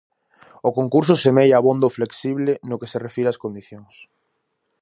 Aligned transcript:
O 0.67 0.69
concurso 0.77 1.15
semella 1.25 1.55
abondo 1.59 1.95
flexible 1.97 2.51
no 2.69 2.79
que 2.79 2.89
se 2.91 3.01
refire 3.07 3.31
ás 3.33 3.41
condicións. 3.43 3.93